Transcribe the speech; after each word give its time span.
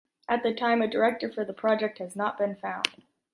At 0.27 0.41
the 0.41 0.51
time, 0.51 0.81
a 0.81 0.87
director 0.87 1.31
for 1.31 1.45
the 1.45 1.53
project 1.53 1.99
has 1.99 2.15
not 2.15 2.35
been 2.39 2.55
found. 2.55 3.03